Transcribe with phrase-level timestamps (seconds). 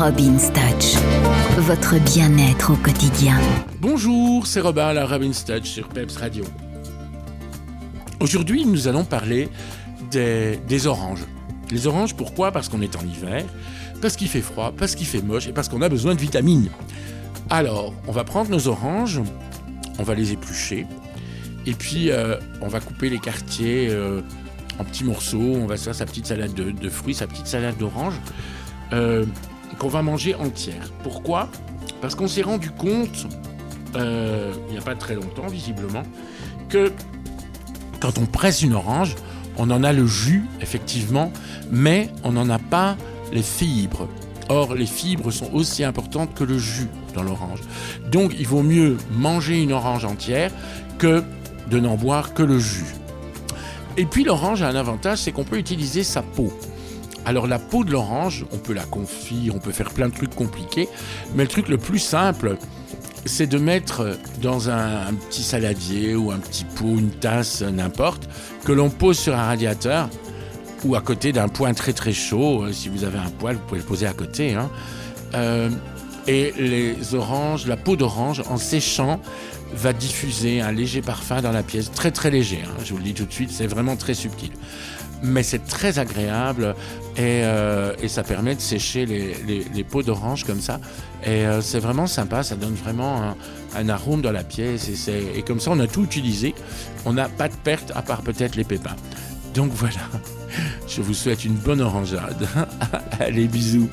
[0.00, 0.96] Robin's Touch,
[1.58, 3.36] votre bien-être au quotidien.
[3.82, 6.42] Bonjour, c'est Robin à la Robin's Touch sur Peps Radio.
[8.18, 9.50] Aujourd'hui, nous allons parler
[10.10, 11.26] des, oranges.
[11.70, 12.50] Les oranges, pourquoi?
[12.50, 13.44] Parce qu'on est en hiver,
[14.00, 16.70] parce qu'il fait froid, parce qu'il fait moche et parce qu'on a besoin de vitamines.
[17.50, 19.20] Alors, on va prendre nos oranges,
[19.98, 20.86] on va les éplucher,
[21.66, 24.22] et puis euh, on va couper les quartiers euh,
[24.78, 27.76] en petits morceaux, on va faire sa petite salade de, de fruits, sa petite salade
[27.76, 28.18] d'oranges,
[28.94, 29.26] euh,
[29.78, 30.90] qu'on va manger entière.
[31.02, 31.48] Pourquoi?
[32.00, 33.26] Parce qu'on s'est rendu compte,
[33.96, 36.02] euh, il n'y a pas très longtemps visiblement,
[36.68, 36.92] que
[38.00, 39.14] quand on presse une orange,
[39.56, 41.32] on en a le jus, effectivement,
[41.70, 42.96] mais on n'en a pas
[43.32, 44.08] les fibres.
[44.48, 47.60] Or, les fibres sont aussi importantes que le jus dans l'orange.
[48.10, 50.50] Donc, il vaut mieux manger une orange entière
[50.98, 51.22] que
[51.70, 52.94] de n'en boire que le jus.
[53.96, 56.52] Et puis, l'orange a un avantage, c'est qu'on peut utiliser sa peau.
[57.24, 60.34] Alors, la peau de l'orange, on peut la confire, on peut faire plein de trucs
[60.34, 60.88] compliqués,
[61.34, 62.56] mais le truc le plus simple,
[63.26, 68.28] c'est de mettre dans un, petit saladier ou un petit pot, une tasse, n'importe,
[68.64, 70.08] que l'on pose sur un radiateur
[70.84, 72.72] ou à côté d'un point très très chaud.
[72.72, 74.54] Si vous avez un poêle, vous pouvez le poser à côté.
[74.54, 74.70] Hein.
[75.34, 75.68] Euh,
[76.26, 79.20] et les oranges, la peau d'orange, en séchant,
[79.72, 82.62] va diffuser un léger parfum dans la pièce, très très léger.
[82.64, 84.50] Hein, je vous le dis tout de suite, c'est vraiment très subtil.
[85.22, 86.74] Mais c'est très agréable
[87.16, 90.80] et, euh, ça permet de sécher les, peaux d'orange comme ça.
[91.24, 93.36] Et euh, c'est vraiment sympa, ça donne vraiment un,
[93.76, 94.88] un arôme dans la pièce.
[95.08, 96.54] Et, et, comme ça, on a tout utilisé.
[97.04, 98.96] On n'a pas de perte à part peut-être les pépins.
[99.54, 100.00] Donc voilà,
[100.88, 102.48] je vous souhaite une bonne orangeade.
[103.20, 103.90] Allez, bisous.